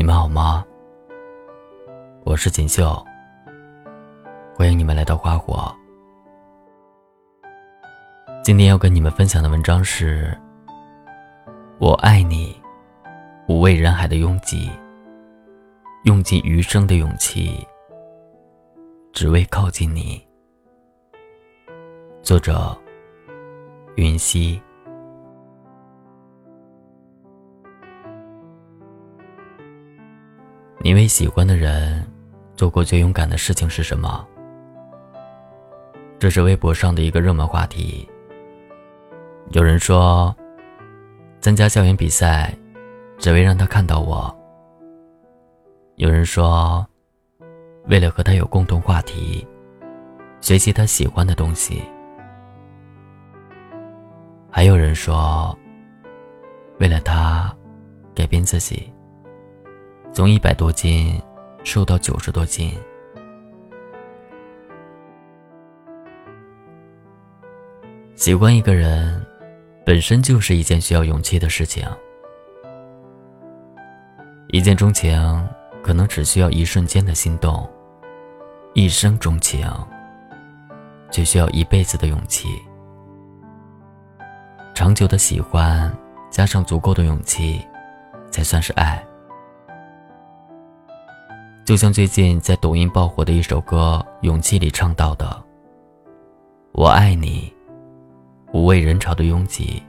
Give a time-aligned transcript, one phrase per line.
[0.00, 0.64] 你们好吗？
[2.24, 3.04] 我是锦绣，
[4.56, 5.70] 欢迎你们来到花火。
[8.42, 10.34] 今天要跟你们分享的文章是：
[11.78, 12.58] 我爱你，
[13.46, 14.70] 五味人海的拥挤，
[16.04, 17.62] 用尽余生的勇气，
[19.12, 20.26] 只为靠近你。
[22.22, 22.74] 作者：
[23.96, 24.58] 云溪。
[30.82, 32.02] 你为喜欢的人
[32.56, 34.26] 做过最勇敢的事情是什么？
[36.18, 38.08] 这是微博上的一个热门话题。
[39.50, 40.34] 有人说，
[41.42, 42.56] 参加校园比赛，
[43.18, 44.34] 只为让他看到我；
[45.96, 46.86] 有人说，
[47.88, 49.46] 为了和他有共同话题，
[50.40, 51.82] 学习他喜欢的东西；
[54.50, 55.54] 还有人说，
[56.78, 57.54] 为了他
[58.14, 58.90] 改变自己。
[60.12, 61.20] 从一百多斤
[61.64, 62.76] 瘦到九十多斤，
[68.16, 69.24] 喜欢一个人
[69.86, 71.86] 本身就是一件需要勇气的事情。
[74.48, 75.48] 一见钟情
[75.80, 77.68] 可能只需要一瞬间的心动，
[78.74, 79.64] 一生钟情
[81.10, 82.48] 却需要一辈子的勇气。
[84.74, 85.90] 长久的喜欢
[86.30, 87.64] 加上足够的勇气，
[88.30, 89.02] 才算是爱。
[91.70, 95.40] 就像最近在抖音爆火的一首歌《勇气》里唱到的
[96.74, 97.48] ：“我爱你，
[98.52, 99.80] 无畏人潮的拥挤，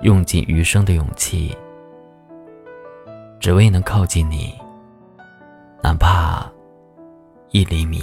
[0.00, 1.56] 用尽余生的勇气，
[3.38, 4.52] 只为能靠近你，
[5.84, 6.50] 哪怕
[7.50, 8.02] 一厘米。”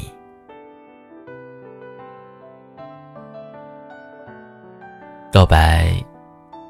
[5.34, 5.94] 告白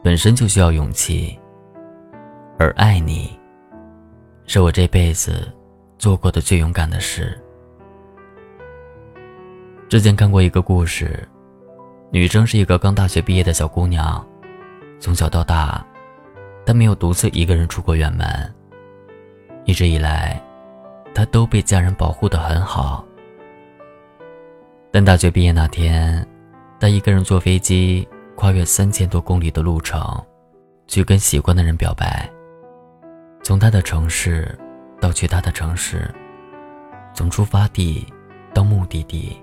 [0.03, 1.37] 本身就需要勇气，
[2.57, 3.29] 而爱你，
[4.47, 5.47] 是我这辈子。
[5.99, 7.37] 做过的最勇敢的事。
[9.89, 11.27] 之前看过一个故事，
[12.09, 14.25] 女生是一个刚大学毕业的小姑娘，
[14.97, 15.85] 从小到大，
[16.65, 18.25] 她没有独自一个人出过远门。
[19.65, 20.41] 一直以来，
[21.13, 23.05] 她都被家人保护的很好。
[24.91, 26.25] 但大学毕业那天，
[26.79, 30.01] 她一个人坐飞机跨越三千多公里的路程，
[30.87, 32.29] 去跟喜欢的人表白。
[33.43, 34.57] 从她的城市。
[34.99, 36.13] 到去他的城市，
[37.13, 38.05] 从出发地
[38.53, 39.41] 到目的地，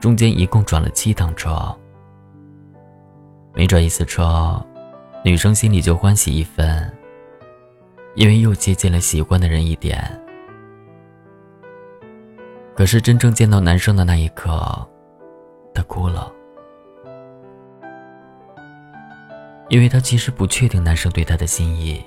[0.00, 1.74] 中间一共转了七趟车。
[3.54, 4.64] 每转一次车，
[5.24, 6.92] 女生心里就欢喜一分，
[8.14, 10.00] 因为又接近了喜欢的人一点。
[12.74, 14.86] 可是真正见到男生的那一刻，
[15.74, 16.32] 她哭了，
[19.68, 22.04] 因为她其实不确定男生对她的心意。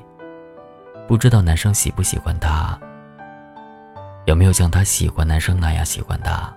[1.11, 2.79] 不知道男生喜不喜欢她，
[4.23, 6.49] 有没有像她喜欢男生那样喜欢她？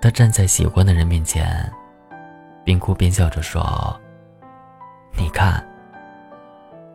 [0.00, 1.72] 她站在喜欢的人面前，
[2.64, 3.96] 边哭边笑着说
[5.16, 5.64] ：“你看，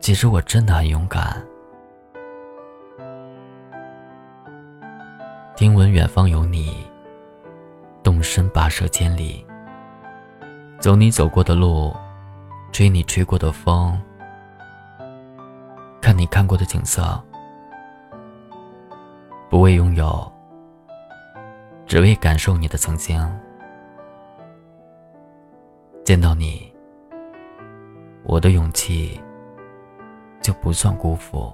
[0.00, 1.42] 其实我真的很勇敢。”
[5.56, 6.86] 听闻远方有你，
[8.02, 9.42] 动身跋涉千里，
[10.78, 11.96] 走你走过的路，
[12.70, 13.98] 吹你吹过的风。
[16.08, 17.22] 看你看过的景色，
[19.50, 20.32] 不为拥有，
[21.84, 23.20] 只为感受你的曾经。
[26.06, 26.74] 见到你，
[28.24, 29.20] 我的勇气
[30.40, 31.52] 就不算辜负。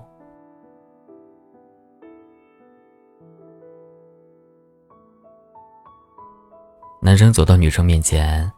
[7.02, 8.48] 男生走到女生面前，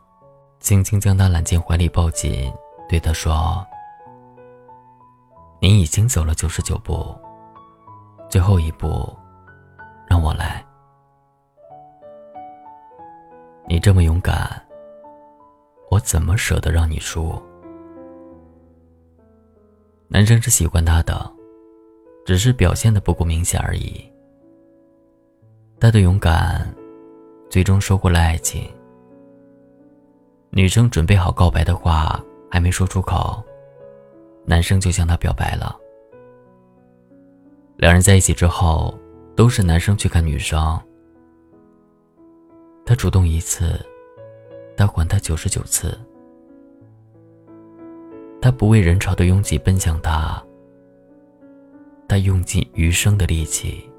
[0.61, 2.53] 轻轻将她揽进怀里，抱紧，
[2.87, 3.67] 对她说。
[5.67, 7.13] 你已经走了九十九步，
[8.31, 9.13] 最后一步，
[10.09, 10.65] 让我来。
[13.67, 14.65] 你这么勇敢，
[15.91, 17.43] 我怎么舍得让你输？
[20.07, 21.29] 男生是喜欢她的，
[22.25, 24.09] 只是表现的不够明显而已。
[25.81, 26.73] 他的勇敢，
[27.51, 28.73] 最终收获了爱情。
[30.51, 33.45] 女生准备好告白的话，还没说出口。
[34.47, 35.77] 男生就向她表白了。
[37.77, 38.99] 两人在一起之后，
[39.35, 40.81] 都是男生去看女生。
[42.87, 43.85] 他主动一次，
[44.77, 45.99] 他还他九十九次。
[48.41, 50.41] 他不为人潮的拥挤奔向他，
[52.09, 53.91] 他用尽余生的力气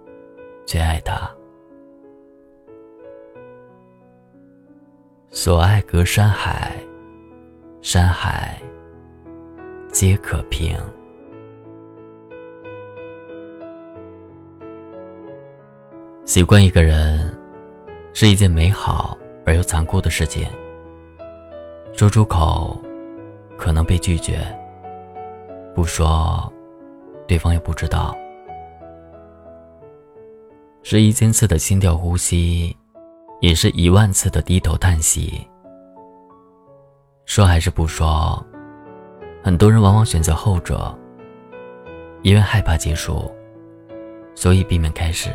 [0.65, 1.29] 去爱她。
[5.29, 6.75] 所爱隔山海，
[7.81, 8.59] 山海。
[9.91, 10.77] 皆可平。
[16.25, 17.35] 习惯一个人
[18.13, 20.45] 是一件美好而又残酷的事情
[21.93, 22.79] 说出口
[23.57, 24.39] 可能被拒绝
[25.73, 26.51] 不说
[27.27, 28.15] 对方也不知道。
[30.83, 32.75] 是一千次的心跳呼吸
[33.41, 35.45] 也是一万次的低头叹息。
[37.25, 38.43] 说还是不说
[39.43, 40.93] 很多人往往选择后者，
[42.21, 43.31] 因为害怕结束，
[44.35, 45.31] 所以避免开始。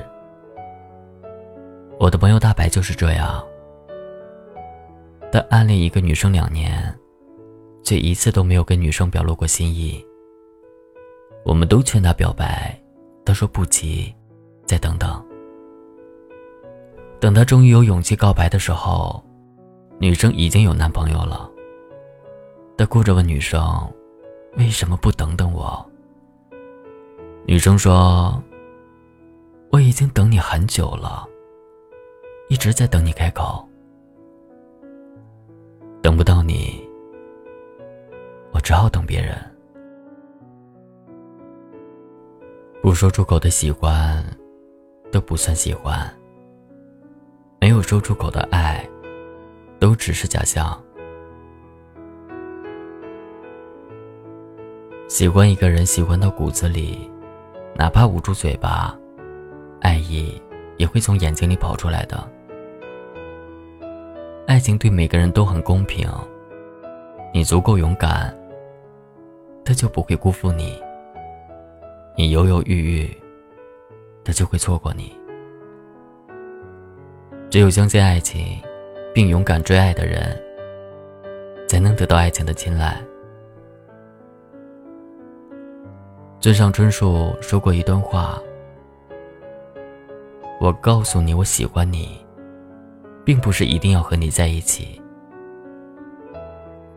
[1.99, 3.43] 我的朋友大白就是这样，
[5.31, 6.95] 他暗恋一个女生两年，
[7.83, 10.05] 却一次都没有跟女生表露过心意。
[11.45, 12.77] 我们都劝他表白，
[13.25, 14.13] 他说不急，
[14.67, 15.25] 再等等。
[17.21, 19.23] 等他终于有勇气告白的时候，
[19.99, 21.49] 女生已经有男朋友了。
[22.83, 23.63] 他哭着问女生
[24.59, 25.89] ：“为什么不等等我？”
[27.47, 28.43] 女生说
[29.71, 31.25] ：“我已经等你很久了。”
[32.51, 33.65] 一直在等你开口，
[36.03, 36.85] 等不到你，
[38.51, 39.37] 我只好等别人。
[42.83, 44.27] 不说出口的喜欢，
[45.13, 46.05] 都不算喜欢；
[47.61, 48.85] 没有说出口的爱，
[49.79, 50.77] 都只是假象。
[55.13, 56.99] 喜欢一个人，喜欢到骨子里，
[57.75, 58.99] 哪怕捂住嘴巴，
[59.83, 60.41] 爱意
[60.79, 62.27] 也会从眼睛里跑出来的。
[64.47, 66.09] 爱情对每个人都很公平，
[67.31, 68.35] 你足够勇敢，
[69.67, 70.81] 他就不会辜负你；
[72.17, 73.17] 你犹犹豫豫，
[74.25, 75.15] 他就会错过你。
[77.51, 78.59] 只有相信爱情，
[79.13, 80.43] 并勇敢追爱的人，
[81.69, 82.97] 才能得到爱情的青睐。
[86.43, 88.37] 村上春树说过一段话
[90.61, 92.21] ：“我告诉你，我喜欢你。”
[93.25, 95.01] 并不是一定要和你在一起，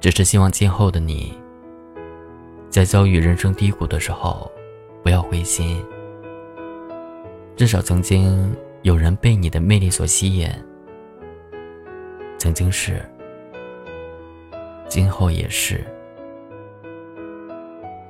[0.02, 1.32] 只是希望今后的你，
[2.72, 4.52] 在遭遇人生低谷的时候，
[5.04, 5.80] 不要灰心。
[7.56, 8.52] 至少曾经
[8.82, 10.50] 有人被你的魅力所吸引，
[12.40, 13.00] 曾经是，
[14.88, 15.86] 今后也是。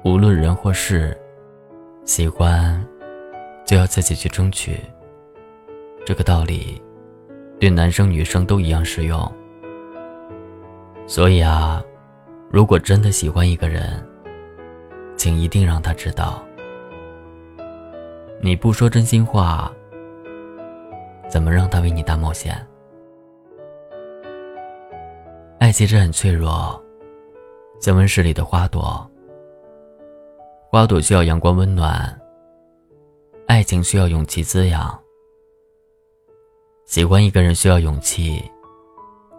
[0.06, 1.18] 无论人或事，
[2.06, 2.82] 喜欢
[3.66, 4.80] 就要自己去争取。
[6.06, 6.82] 这个道理。
[7.58, 9.32] 对男生女生都一样适用。
[11.08, 11.82] 所以啊，
[12.52, 14.06] 如果真的喜欢一个人，
[15.16, 16.44] 请一定让他知道，
[18.42, 19.72] 你不说真心话，
[21.30, 22.54] 怎么让他为你大冒险？
[25.58, 26.84] 爱其实很脆弱，
[27.80, 29.10] 像温室里的花朵，
[30.76, 32.22] 花朵需要阳光温暖，
[33.48, 35.02] 爱情需要勇气滋养。
[36.86, 38.44] 喜欢一个人需要勇气，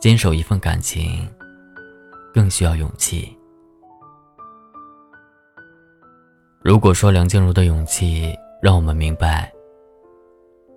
[0.01, 1.29] 坚守一份感情
[2.33, 3.37] 更需要勇气。
[6.63, 9.53] 如果说梁静茹的勇气让我们明白，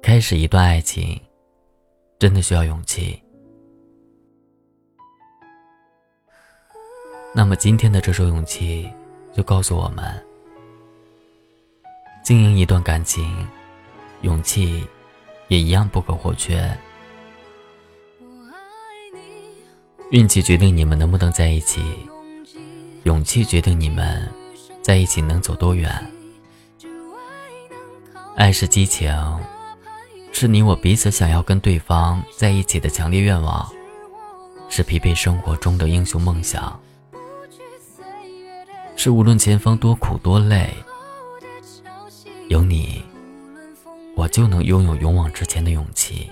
[0.01, 1.17] 开始一段爱情
[2.19, 3.17] 真的需要勇气，
[7.33, 8.91] 那么今天的这首勇气
[9.31, 10.21] 就告诉我们：
[12.29, 13.35] 经营一段感情，
[14.21, 14.85] 勇气。
[15.47, 16.77] 也一样不可或缺。
[20.11, 21.81] 运气决定你们能不能在一起，
[23.01, 24.31] 勇气决定你们
[24.83, 25.91] 在一起能走多远。
[28.35, 29.11] 爱是激情，
[30.31, 33.67] 是你我彼此想要跟对方在一起的强烈愿望，
[34.69, 36.79] 是疲惫生活中的英雄梦想，
[38.95, 40.71] 是无论前方多苦多累，
[42.49, 43.01] 有你。
[44.15, 46.29] 我就能拥有勇往直前的勇气。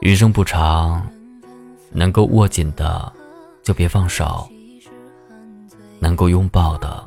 [0.00, 1.06] 余生不长，
[1.90, 3.12] 能够握紧的
[3.62, 4.48] 就别放手，
[6.00, 7.06] 能够拥抱的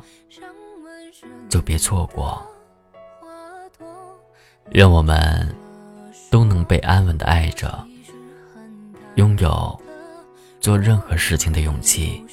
[1.48, 2.40] 就别错过。
[4.72, 5.54] 愿我们
[6.30, 7.84] 都能被安稳的爱着，
[9.16, 9.80] 拥有
[10.60, 12.24] 做任何事情的勇气。